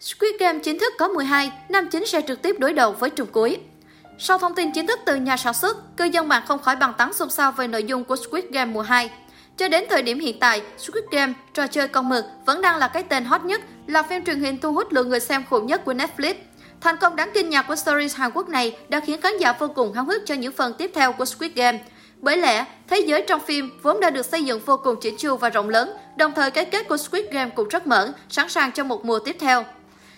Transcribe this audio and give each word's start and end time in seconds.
Squid 0.00 0.32
Game 0.38 0.58
chính 0.58 0.78
thức 0.78 0.92
có 0.98 1.08
12, 1.08 1.52
nam 1.68 1.88
chính 1.90 2.06
sẽ 2.06 2.20
trực 2.28 2.42
tiếp 2.42 2.56
đối 2.58 2.72
đầu 2.72 2.92
với 2.92 3.10
trùng 3.10 3.28
cuối. 3.32 3.58
Sau 4.18 4.38
thông 4.38 4.54
tin 4.54 4.72
chính 4.72 4.86
thức 4.86 5.00
từ 5.06 5.16
nhà 5.16 5.36
sản 5.36 5.54
xuất, 5.54 5.96
cư 5.96 6.04
dân 6.04 6.28
mạng 6.28 6.42
không 6.48 6.58
khỏi 6.58 6.76
bàn 6.76 6.92
tán 6.98 7.12
xôn 7.12 7.30
xao 7.30 7.52
về 7.52 7.66
nội 7.66 7.84
dung 7.84 8.04
của 8.04 8.16
Squid 8.16 8.44
Game 8.52 8.72
mùa 8.72 8.82
2. 8.82 9.10
Cho 9.56 9.68
đến 9.68 9.84
thời 9.90 10.02
điểm 10.02 10.20
hiện 10.20 10.40
tại, 10.40 10.62
Squid 10.78 11.04
Game, 11.10 11.32
trò 11.54 11.66
chơi 11.66 11.88
con 11.88 12.08
mực, 12.08 12.24
vẫn 12.46 12.60
đang 12.60 12.76
là 12.76 12.88
cái 12.88 13.02
tên 13.02 13.24
hot 13.24 13.44
nhất, 13.44 13.60
là 13.86 14.02
phim 14.02 14.24
truyền 14.24 14.40
hình 14.40 14.58
thu 14.58 14.72
hút 14.72 14.92
lượng 14.92 15.08
người 15.08 15.20
xem 15.20 15.44
khủng 15.50 15.66
nhất 15.66 15.84
của 15.84 15.92
Netflix. 15.92 16.34
Thành 16.80 16.96
công 16.96 17.16
đáng 17.16 17.30
kinh 17.34 17.50
ngạc 17.50 17.62
của 17.62 17.76
series 17.76 18.16
Hàn 18.16 18.30
Quốc 18.34 18.48
này 18.48 18.76
đã 18.88 19.00
khiến 19.00 19.20
khán 19.20 19.38
giả 19.38 19.52
vô 19.52 19.68
cùng 19.68 19.92
háo 19.92 20.04
hức 20.04 20.22
cho 20.26 20.34
những 20.34 20.52
phần 20.52 20.74
tiếp 20.78 20.90
theo 20.94 21.12
của 21.12 21.24
Squid 21.24 21.52
Game. 21.54 21.78
Bởi 22.16 22.36
lẽ, 22.36 22.64
thế 22.88 23.00
giới 23.00 23.24
trong 23.28 23.40
phim 23.40 23.70
vốn 23.82 24.00
đã 24.00 24.10
được 24.10 24.26
xây 24.26 24.44
dựng 24.44 24.60
vô 24.66 24.76
cùng 24.76 24.96
chỉnh 25.00 25.16
chu 25.16 25.36
và 25.36 25.48
rộng 25.48 25.68
lớn, 25.68 25.92
đồng 26.16 26.32
thời 26.36 26.50
cái 26.50 26.64
kết 26.64 26.88
của 26.88 26.96
Squid 26.96 27.24
Game 27.30 27.50
cũng 27.50 27.68
rất 27.68 27.86
mở, 27.86 28.12
sẵn 28.28 28.48
sàng 28.48 28.72
cho 28.72 28.84
một 28.84 29.04
mùa 29.04 29.18
tiếp 29.18 29.36
theo. 29.40 29.64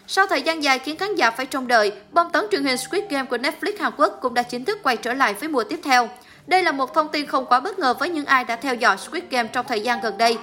Sau 0.06 0.26
thời 0.26 0.42
gian 0.42 0.62
dài 0.62 0.78
khiến 0.78 0.96
khán 0.96 1.14
giả 1.14 1.30
phải 1.30 1.46
trông 1.46 1.68
đợi, 1.68 1.92
bom 2.12 2.30
tấn 2.32 2.46
truyền 2.50 2.64
hình 2.64 2.76
Squid 2.76 3.04
Game 3.10 3.28
của 3.28 3.36
Netflix 3.36 3.72
Hàn 3.80 3.92
Quốc 3.96 4.18
cũng 4.20 4.34
đã 4.34 4.42
chính 4.42 4.64
thức 4.64 4.78
quay 4.82 4.96
trở 4.96 5.14
lại 5.14 5.34
với 5.34 5.48
mùa 5.48 5.64
tiếp 5.64 5.80
theo. 5.84 6.08
Đây 6.46 6.62
là 6.62 6.72
một 6.72 6.94
thông 6.94 7.08
tin 7.08 7.26
không 7.26 7.46
quá 7.46 7.60
bất 7.60 7.78
ngờ 7.78 7.94
với 7.98 8.08
những 8.08 8.26
ai 8.26 8.44
đã 8.44 8.56
theo 8.56 8.74
dõi 8.74 8.96
Squid 8.98 9.24
Game 9.30 9.48
trong 9.52 9.66
thời 9.68 9.80
gian 9.80 10.00
gần 10.00 10.18
đây. 10.18 10.38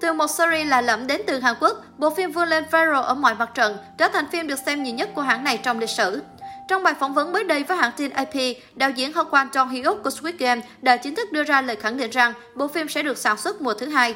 Từ 0.00 0.12
một 0.12 0.26
series 0.26 0.68
là 0.68 0.80
lẫm 0.80 1.06
đến 1.06 1.20
từ 1.26 1.40
Hàn 1.40 1.54
Quốc, 1.60 1.84
bộ 1.98 2.10
phim 2.10 2.32
vươn 2.32 2.48
lên 2.48 2.64
viral 2.64 2.94
ở 2.94 3.14
mọi 3.14 3.34
mặt 3.34 3.50
trận, 3.54 3.76
trở 3.98 4.08
thành 4.08 4.26
phim 4.32 4.46
được 4.46 4.58
xem 4.66 4.82
nhiều 4.82 4.94
nhất 4.94 5.10
của 5.14 5.22
hãng 5.22 5.44
này 5.44 5.56
trong 5.56 5.78
lịch 5.78 5.90
sử. 5.90 6.22
Trong 6.68 6.82
bài 6.82 6.94
phỏng 7.00 7.14
vấn 7.14 7.32
mới 7.32 7.44
đây 7.44 7.64
với 7.64 7.76
hãng 7.76 7.92
tin 7.96 8.10
AP, 8.10 8.34
đạo 8.74 8.90
diễn 8.90 9.12
Hong 9.12 9.30
Kwan 9.30 9.50
Jong 9.50 9.68
Hyuk 9.68 10.02
của 10.04 10.10
Squid 10.10 10.34
Game 10.38 10.60
đã 10.82 10.96
chính 10.96 11.14
thức 11.14 11.32
đưa 11.32 11.44
ra 11.44 11.60
lời 11.60 11.76
khẳng 11.76 11.96
định 11.96 12.10
rằng 12.10 12.32
bộ 12.54 12.68
phim 12.68 12.88
sẽ 12.88 13.02
được 13.02 13.18
sản 13.18 13.36
xuất 13.36 13.60
mùa 13.60 13.74
thứ 13.74 13.86
hai. 13.86 14.14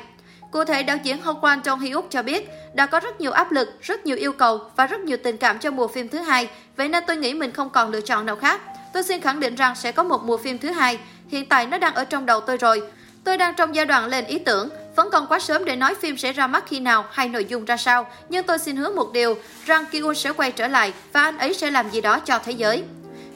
Cụ 0.55 0.65
thể, 0.65 0.83
đạo 0.83 0.97
diễn 1.03 1.23
Hong 1.23 1.41
Kwan 1.41 1.63
Jong 1.63 1.79
Hyuk 1.79 2.07
cho 2.11 2.23
biết 2.23 2.49
đã 2.75 2.87
có 2.87 3.01
rất 3.01 3.21
nhiều 3.21 3.33
áp 3.33 3.53
lực, 3.53 3.69
rất 3.83 4.07
nhiều 4.07 4.17
yêu 4.17 4.33
cầu 4.33 4.61
và 4.77 4.87
rất 4.87 5.01
nhiều 5.01 5.17
tình 5.23 5.37
cảm 5.37 5.59
cho 5.59 5.71
mùa 5.71 5.89
phim 5.89 6.09
thứ 6.09 6.19
hai, 6.19 6.49
vậy 6.77 6.89
nên 6.89 7.05
tôi 7.07 7.17
nghĩ 7.17 7.35
mình 7.35 7.53
không 7.53 7.71
còn 7.71 7.91
lựa 7.91 8.01
chọn 8.01 8.27
nào 8.27 8.37
khác. 8.37 8.61
Tôi 8.93 9.03
xin 9.03 9.21
khẳng 9.21 9.41
định 9.41 9.55
rằng 9.55 9.75
sẽ 9.75 9.93
có 9.93 10.03
một 10.03 10.23
mùa 10.25 10.37
phim 10.37 10.59
thứ 10.59 10.71
hai, 10.71 10.99
hiện 11.29 11.49
tại 11.49 11.67
nó 11.67 11.79
đang 11.79 11.95
ở 11.95 12.05
trong 12.05 12.27
đầu 12.27 12.41
tôi 12.41 12.57
rồi. 12.57 12.83
Tôi 13.25 13.39
đang 13.39 13.55
trong 13.55 13.75
giai 13.75 13.87
đoạn 13.87 14.07
lên 14.07 14.25
ý 14.25 14.39
tưởng, 14.39 14.69
vẫn 14.97 15.11
còn 15.11 15.27
quá 15.27 15.41
sớm 15.41 15.65
để 15.65 15.77
nói 15.77 15.95
phim 15.95 16.17
sẽ 16.17 16.33
ra 16.33 16.47
mắt 16.47 16.65
khi 16.67 16.81
nào 16.81 17.05
hay 17.11 17.29
nội 17.29 17.45
dung 17.45 17.65
ra 17.65 17.77
sao, 17.77 18.07
nhưng 18.29 18.47
tôi 18.47 18.59
xin 18.59 18.77
hứa 18.77 18.91
một 18.91 19.13
điều, 19.13 19.37
rằng 19.67 19.85
Ki-un 19.91 20.15
sẽ 20.15 20.33
quay 20.33 20.53
trở 20.53 20.69
lại 20.69 20.93
và 21.13 21.23
anh 21.23 21.39
ấy 21.39 21.55
sẽ 21.55 21.71
làm 21.71 21.91
gì 21.91 22.01
đó 22.01 22.21
cho 22.21 22.39
thế 22.45 22.53
giới. 22.53 22.83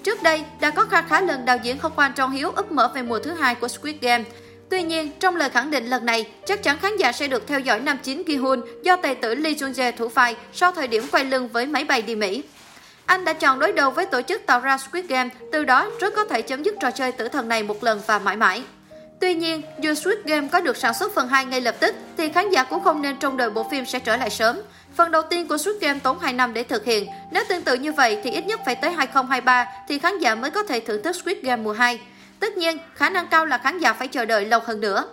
Trước 0.04 0.22
đây, 0.22 0.44
đã 0.60 0.70
có 0.70 0.84
khá 0.84 1.02
khá 1.02 1.20
lần 1.20 1.44
đạo 1.44 1.58
diễn 1.62 1.78
Hong 1.78 1.92
Quan 1.96 2.12
Trong 2.14 2.30
Hiếu 2.30 2.50
ấp 2.50 2.72
mở 2.72 2.90
về 2.94 3.02
mùa 3.02 3.18
thứ 3.18 3.34
hai 3.34 3.54
của 3.54 3.68
Squid 3.68 3.96
Game. 4.00 4.24
Tuy 4.70 4.82
nhiên, 4.82 5.10
trong 5.20 5.36
lời 5.36 5.50
khẳng 5.50 5.70
định 5.70 5.86
lần 5.86 6.06
này, 6.06 6.26
chắc 6.46 6.62
chắn 6.62 6.78
khán 6.78 6.96
giả 6.96 7.12
sẽ 7.12 7.26
được 7.26 7.46
theo 7.46 7.60
dõi 7.60 7.80
nam 7.80 7.98
chính 8.02 8.22
Ki-hun 8.22 8.62
do 8.82 8.96
tài 8.96 9.14
tử 9.14 9.34
Lee 9.34 9.52
Jung-jae 9.52 9.92
thủ 9.92 10.08
vai 10.08 10.36
sau 10.52 10.72
thời 10.72 10.88
điểm 10.88 11.04
quay 11.12 11.24
lưng 11.24 11.48
với 11.48 11.66
máy 11.66 11.84
bay 11.84 12.02
đi 12.02 12.14
Mỹ. 12.14 12.42
Anh 13.06 13.24
đã 13.24 13.32
chọn 13.32 13.58
đối 13.58 13.72
đầu 13.72 13.90
với 13.90 14.06
tổ 14.06 14.22
chức 14.22 14.46
tạo 14.46 14.60
ra 14.60 14.78
Squid 14.78 15.04
Game, 15.04 15.30
từ 15.52 15.64
đó 15.64 15.90
rất 16.00 16.14
có 16.14 16.24
thể 16.24 16.42
chấm 16.42 16.62
dứt 16.62 16.74
trò 16.80 16.90
chơi 16.90 17.12
tử 17.12 17.28
thần 17.28 17.48
này 17.48 17.62
một 17.62 17.84
lần 17.84 18.00
và 18.06 18.18
mãi 18.18 18.36
mãi. 18.36 18.62
Tuy 19.20 19.34
nhiên, 19.34 19.62
dù 19.80 19.94
Squid 19.94 20.18
Game 20.24 20.48
có 20.52 20.60
được 20.60 20.76
sản 20.76 20.94
xuất 20.94 21.14
phần 21.14 21.28
2 21.28 21.44
ngay 21.44 21.60
lập 21.60 21.74
tức, 21.80 21.94
thì 22.16 22.28
khán 22.28 22.50
giả 22.50 22.64
cũng 22.64 22.84
không 22.84 23.02
nên 23.02 23.16
trông 23.16 23.36
đợi 23.36 23.50
bộ 23.50 23.66
phim 23.70 23.86
sẽ 23.86 23.98
trở 23.98 24.16
lại 24.16 24.30
sớm. 24.30 24.60
Phần 24.96 25.10
đầu 25.10 25.22
tiên 25.22 25.48
của 25.48 25.58
Squid 25.58 25.76
Game 25.80 25.98
tốn 25.98 26.18
2 26.18 26.32
năm 26.32 26.54
để 26.54 26.62
thực 26.62 26.84
hiện. 26.84 27.06
Nếu 27.32 27.44
tương 27.48 27.62
tự 27.62 27.74
như 27.74 27.92
vậy 27.92 28.18
thì 28.24 28.30
ít 28.30 28.46
nhất 28.46 28.60
phải 28.64 28.74
tới 28.74 28.90
2023 28.90 29.66
thì 29.88 29.98
khán 29.98 30.18
giả 30.18 30.34
mới 30.34 30.50
có 30.50 30.62
thể 30.62 30.80
thưởng 30.80 31.02
thức 31.02 31.16
Squid 31.16 31.38
Game 31.42 31.62
mùa 31.62 31.72
2. 31.72 32.00
Tất 32.40 32.56
nhiên, 32.56 32.78
khả 32.94 33.10
năng 33.10 33.26
cao 33.26 33.46
là 33.46 33.58
khán 33.58 33.78
giả 33.78 33.92
phải 33.92 34.08
chờ 34.08 34.24
đợi 34.24 34.44
lâu 34.44 34.60
hơn 34.64 34.80
nữa. 34.80 35.04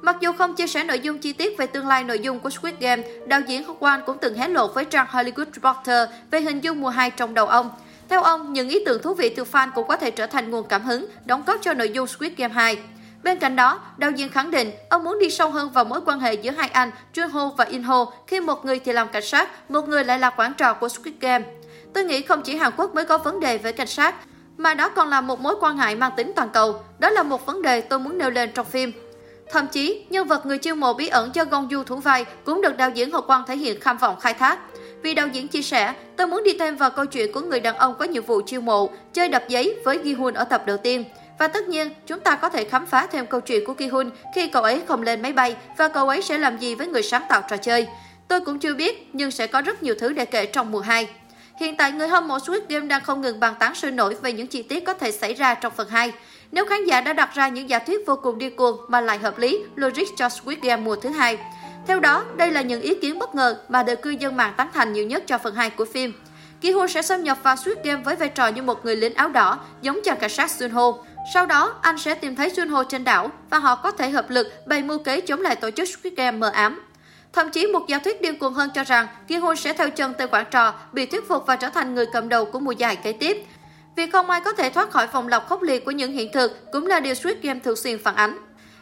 Mặc 0.00 0.16
dù 0.20 0.32
không 0.32 0.54
chia 0.54 0.66
sẻ 0.66 0.84
nội 0.84 1.00
dung 1.00 1.18
chi 1.18 1.32
tiết 1.32 1.58
về 1.58 1.66
tương 1.66 1.88
lai 1.88 2.04
nội 2.04 2.18
dung 2.18 2.40
của 2.40 2.50
Squid 2.50 2.74
Game, 2.80 3.02
đạo 3.26 3.40
diễn 3.40 3.64
Hong 3.64 3.78
Kwan 3.80 4.00
cũng 4.06 4.18
từng 4.20 4.34
hé 4.34 4.48
lộ 4.48 4.68
với 4.68 4.84
trang 4.84 5.06
Hollywood 5.10 5.46
Reporter 5.52 6.08
về 6.30 6.40
hình 6.40 6.60
dung 6.60 6.80
mùa 6.80 6.88
2 6.88 7.10
trong 7.10 7.34
đầu 7.34 7.46
ông. 7.46 7.70
Theo 8.08 8.22
ông, 8.22 8.52
những 8.52 8.68
ý 8.68 8.82
tưởng 8.86 9.02
thú 9.02 9.14
vị 9.14 9.34
từ 9.36 9.44
fan 9.52 9.70
cũng 9.74 9.88
có 9.88 9.96
thể 9.96 10.10
trở 10.10 10.26
thành 10.26 10.50
nguồn 10.50 10.68
cảm 10.68 10.82
hứng, 10.82 11.06
đóng 11.24 11.42
góp 11.46 11.58
cho 11.62 11.74
nội 11.74 11.90
dung 11.90 12.06
Squid 12.06 12.32
Game 12.36 12.54
2. 12.54 12.78
Bên 13.22 13.38
cạnh 13.38 13.56
đó, 13.56 13.80
đạo 13.96 14.10
diễn 14.10 14.28
khẳng 14.28 14.50
định 14.50 14.70
ông 14.90 15.04
muốn 15.04 15.18
đi 15.18 15.30
sâu 15.30 15.50
hơn 15.50 15.70
vào 15.70 15.84
mối 15.84 16.00
quan 16.06 16.20
hệ 16.20 16.34
giữa 16.34 16.50
hai 16.50 16.68
anh 16.68 16.90
Jun 17.14 17.28
Ho 17.28 17.48
và 17.56 17.64
In 17.64 17.82
Ho 17.82 18.12
khi 18.26 18.40
một 18.40 18.64
người 18.64 18.78
thì 18.78 18.92
làm 18.92 19.08
cảnh 19.08 19.24
sát, 19.24 19.70
một 19.70 19.88
người 19.88 20.04
lại 20.04 20.18
là 20.18 20.30
quản 20.30 20.54
trò 20.54 20.74
của 20.74 20.88
Squid 20.88 21.14
Game. 21.20 21.44
Tôi 21.94 22.04
nghĩ 22.04 22.22
không 22.22 22.42
chỉ 22.42 22.56
Hàn 22.56 22.72
Quốc 22.76 22.94
mới 22.94 23.04
có 23.04 23.18
vấn 23.18 23.40
đề 23.40 23.58
với 23.58 23.72
cảnh 23.72 23.86
sát, 23.86 24.14
mà 24.58 24.74
đó 24.74 24.88
còn 24.88 25.08
là 25.08 25.20
một 25.20 25.40
mối 25.40 25.54
quan 25.60 25.76
ngại 25.76 25.94
mang 25.94 26.12
tính 26.16 26.32
toàn 26.36 26.50
cầu. 26.52 26.80
Đó 26.98 27.10
là 27.10 27.22
một 27.22 27.46
vấn 27.46 27.62
đề 27.62 27.80
tôi 27.80 27.98
muốn 27.98 28.18
nêu 28.18 28.30
lên 28.30 28.50
trong 28.54 28.66
phim. 28.66 28.92
Thậm 29.50 29.66
chí, 29.66 30.06
nhân 30.10 30.26
vật 30.26 30.46
người 30.46 30.58
chiêu 30.58 30.74
mộ 30.74 30.94
bí 30.94 31.08
ẩn 31.08 31.30
cho 31.32 31.44
Gong 31.44 31.68
Du 31.70 31.84
thủ 31.84 31.96
vai 31.96 32.24
cũng 32.44 32.60
được 32.60 32.76
đạo 32.76 32.90
diễn 32.90 33.12
Hồ 33.12 33.20
Quang 33.20 33.44
thể 33.46 33.56
hiện 33.56 33.80
kham 33.80 33.98
vọng 33.98 34.20
khai 34.20 34.34
thác. 34.34 34.58
Vì 35.02 35.14
đạo 35.14 35.26
diễn 35.26 35.48
chia 35.48 35.62
sẻ, 35.62 35.94
tôi 36.16 36.26
muốn 36.26 36.42
đi 36.44 36.58
thêm 36.58 36.76
vào 36.76 36.90
câu 36.90 37.06
chuyện 37.06 37.32
của 37.32 37.40
người 37.40 37.60
đàn 37.60 37.76
ông 37.76 37.94
có 37.98 38.04
nhiệm 38.04 38.24
vụ 38.24 38.40
chiêu 38.46 38.60
mộ, 38.60 38.90
chơi 39.12 39.28
đập 39.28 39.42
giấy 39.48 39.76
với 39.84 39.98
Gi 40.04 40.12
Hun 40.12 40.34
ở 40.34 40.44
tập 40.44 40.62
đầu 40.66 40.76
tiên. 40.76 41.04
Và 41.38 41.48
tất 41.48 41.68
nhiên, 41.68 41.90
chúng 42.06 42.20
ta 42.20 42.36
có 42.36 42.48
thể 42.48 42.64
khám 42.64 42.86
phá 42.86 43.06
thêm 43.06 43.26
câu 43.26 43.40
chuyện 43.40 43.64
của 43.66 43.74
Ki 43.74 43.86
Hun 43.86 44.10
khi 44.34 44.46
cậu 44.46 44.62
ấy 44.62 44.82
không 44.88 45.02
lên 45.02 45.22
máy 45.22 45.32
bay 45.32 45.56
và 45.76 45.88
cậu 45.88 46.08
ấy 46.08 46.22
sẽ 46.22 46.38
làm 46.38 46.58
gì 46.58 46.74
với 46.74 46.86
người 46.86 47.02
sáng 47.02 47.22
tạo 47.28 47.42
trò 47.50 47.56
chơi. 47.56 47.86
Tôi 48.28 48.40
cũng 48.40 48.58
chưa 48.58 48.74
biết, 48.74 49.08
nhưng 49.12 49.30
sẽ 49.30 49.46
có 49.46 49.60
rất 49.60 49.82
nhiều 49.82 49.94
thứ 49.98 50.12
để 50.12 50.24
kể 50.24 50.46
trong 50.46 50.70
mùa 50.70 50.80
2. 50.80 51.08
Hiện 51.58 51.76
tại, 51.76 51.92
người 51.92 52.08
hâm 52.08 52.28
mộ 52.28 52.38
Squid 52.38 52.62
Game 52.68 52.86
đang 52.86 53.04
không 53.04 53.20
ngừng 53.20 53.40
bàn 53.40 53.54
tán 53.58 53.74
sôi 53.74 53.90
nổi 53.90 54.16
về 54.22 54.32
những 54.32 54.46
chi 54.46 54.62
tiết 54.62 54.84
có 54.84 54.94
thể 54.94 55.12
xảy 55.12 55.34
ra 55.34 55.54
trong 55.54 55.72
phần 55.76 55.88
2. 55.88 56.12
Nếu 56.52 56.66
khán 56.66 56.84
giả 56.84 57.00
đã 57.00 57.12
đặt 57.12 57.34
ra 57.34 57.48
những 57.48 57.70
giả 57.70 57.78
thuyết 57.78 58.06
vô 58.06 58.16
cùng 58.22 58.38
điên 58.38 58.56
cuồng 58.56 58.76
mà 58.88 59.00
lại 59.00 59.18
hợp 59.18 59.38
lý, 59.38 59.58
logic 59.76 60.16
cho 60.16 60.28
Squid 60.28 60.58
Game 60.62 60.82
mùa 60.82 60.96
thứ 60.96 61.08
hai. 61.08 61.38
Theo 61.86 62.00
đó, 62.00 62.24
đây 62.36 62.50
là 62.50 62.62
những 62.62 62.80
ý 62.80 62.94
kiến 62.94 63.18
bất 63.18 63.34
ngờ 63.34 63.58
mà 63.68 63.82
được 63.82 64.02
cư 64.02 64.10
dân 64.10 64.36
mạng 64.36 64.52
tán 64.56 64.68
thành 64.74 64.92
nhiều 64.92 65.06
nhất 65.06 65.22
cho 65.26 65.38
phần 65.38 65.54
2 65.54 65.70
của 65.70 65.84
phim. 65.84 66.12
Ki 66.60 66.72
Hoon 66.72 66.88
sẽ 66.88 67.02
xâm 67.02 67.24
nhập 67.24 67.38
vào 67.42 67.56
Squid 67.56 67.78
Game 67.84 68.02
với 68.02 68.16
vai 68.16 68.28
trò 68.28 68.48
như 68.48 68.62
một 68.62 68.84
người 68.84 68.96
lính 68.96 69.14
áo 69.14 69.28
đỏ, 69.28 69.58
giống 69.82 70.00
cho 70.04 70.14
cảnh 70.14 70.30
sát 70.30 70.50
Sun 70.50 70.70
Ho. 70.70 70.92
Sau 71.34 71.46
đó, 71.46 71.74
anh 71.82 71.98
sẽ 71.98 72.14
tìm 72.14 72.36
thấy 72.36 72.50
Sun 72.50 72.68
Ho 72.68 72.84
trên 72.84 73.04
đảo 73.04 73.30
và 73.50 73.58
họ 73.58 73.74
có 73.74 73.90
thể 73.90 74.10
hợp 74.10 74.30
lực 74.30 74.66
bày 74.66 74.82
mưu 74.82 74.98
kế 74.98 75.20
chống 75.20 75.40
lại 75.40 75.56
tổ 75.56 75.70
chức 75.70 75.88
Squid 75.88 76.14
Game 76.14 76.38
mờ 76.38 76.48
ám. 76.48 76.80
Thậm 77.32 77.50
chí 77.50 77.66
một 77.66 77.88
giả 77.88 77.98
thuyết 77.98 78.22
điên 78.22 78.38
cuồng 78.38 78.54
hơn 78.54 78.70
cho 78.74 78.84
rằng 78.84 79.06
Ki 79.26 79.36
Hun 79.36 79.56
sẽ 79.56 79.72
theo 79.72 79.90
chân 79.90 80.14
tên 80.18 80.28
quản 80.32 80.46
trò, 80.50 80.74
bị 80.92 81.06
thuyết 81.06 81.28
phục 81.28 81.46
và 81.46 81.56
trở 81.56 81.68
thành 81.68 81.94
người 81.94 82.06
cầm 82.12 82.28
đầu 82.28 82.44
của 82.44 82.60
mùa 82.60 82.72
giải 82.72 82.96
kế 82.96 83.12
tiếp. 83.12 83.46
Việc 83.96 84.12
không 84.12 84.30
ai 84.30 84.40
có 84.40 84.52
thể 84.52 84.70
thoát 84.70 84.90
khỏi 84.90 85.06
vòng 85.06 85.28
lọc 85.28 85.48
khốc 85.48 85.62
liệt 85.62 85.84
của 85.84 85.90
những 85.90 86.12
hiện 86.12 86.32
thực 86.32 86.72
cũng 86.72 86.86
là 86.86 87.00
điều 87.00 87.14
Squid 87.14 87.36
Game 87.42 87.60
thường 87.64 87.76
xuyên 87.76 87.98
phản 87.98 88.14
ánh. 88.14 88.38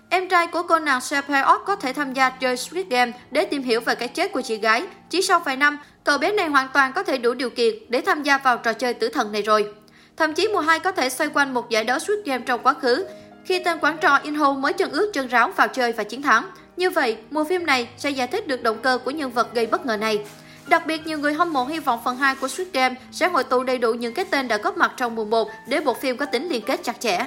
Em 0.09 0.29
trai 0.29 0.47
của 0.47 0.63
cô 0.63 0.79
nàng 0.79 1.01
Sepeok 1.01 1.65
có 1.67 1.77
thể 1.77 1.93
tham 1.93 2.13
gia 2.13 2.31
chơi 2.31 2.57
Squid 2.57 2.87
Game 2.91 3.13
để 3.31 3.45
tìm 3.45 3.63
hiểu 3.63 3.81
về 3.81 3.95
cái 3.95 4.09
chết 4.09 4.33
của 4.33 4.41
chị 4.41 4.57
gái. 4.57 4.87
Chỉ 5.11 5.23
sau 5.23 5.41
vài 5.41 5.57
năm, 5.57 5.79
cậu 6.05 6.19
bé 6.19 6.33
này 6.33 6.49
hoàn 6.49 6.69
toàn 6.75 6.93
có 6.93 7.03
thể 7.03 7.19
đủ 7.19 7.35
điều 7.35 7.51
kiện 7.51 7.75
để 7.89 8.01
tham 8.01 8.23
gia 8.23 8.39
vào 8.39 8.59
trò 8.59 8.73
chơi 8.73 8.95
tử 8.95 9.09
thần 9.09 9.33
này 9.33 9.43
rồi. 9.43 9.75
Thậm 10.17 10.35
chí 10.35 10.49
mùa 10.49 10.61
2 10.61 10.79
có 10.79 10.93
thể 10.93 11.11
xoay 11.11 11.31
quanh 11.35 11.55
một 11.55 11.71
giải 11.71 11.85
đấu 11.85 11.99
Squid 11.99 12.19
Game 12.25 12.45
trong 12.47 12.61
quá 12.63 12.75
khứ, 12.75 13.07
khi 13.45 13.63
tên 13.65 13.79
quán 13.79 13.99
trò 13.99 14.19
Inho 14.23 14.53
mới 14.53 14.73
chân 14.73 14.91
ướt 14.91 15.11
chân 15.15 15.29
ráo 15.29 15.51
vào 15.57 15.69
chơi 15.69 15.93
và 15.93 16.05
chiến 16.05 16.23
thắng. 16.23 16.51
Như 16.77 16.91
vậy, 16.91 17.17
mùa 17.31 17.45
phim 17.45 17.67
này 17.67 17.89
sẽ 17.97 18.11
giải 18.11 18.27
thích 18.27 18.47
được 18.47 18.63
động 18.63 18.79
cơ 18.83 18.99
của 19.05 19.11
nhân 19.11 19.31
vật 19.31 19.55
gây 19.55 19.67
bất 19.67 19.87
ngờ 19.87 19.97
này. 19.97 20.25
Đặc 20.67 20.87
biệt, 20.87 21.07
nhiều 21.07 21.19
người 21.19 21.35
hâm 21.35 21.53
mộ 21.53 21.65
hy 21.65 21.79
vọng 21.79 22.01
phần 22.05 22.17
2 22.17 22.35
của 22.35 22.49
Squid 22.49 22.69
Game 22.73 22.95
sẽ 23.13 23.29
hội 23.29 23.45
tụ 23.45 23.63
đầy 23.63 23.79
đủ 23.79 23.95
những 23.95 24.15
cái 24.15 24.25
tên 24.25 24.49
đã 24.49 24.57
góp 24.57 24.77
mặt 24.77 24.93
trong 24.97 25.15
mùa 25.15 25.25
1 25.25 25.49
để 25.69 25.81
bộ 25.81 25.95
phim 25.95 26.17
có 26.17 26.27
tính 26.27 26.49
liên 26.49 26.63
kết 26.63 26.81
chặt 26.83 27.01
chẽ. 27.01 27.27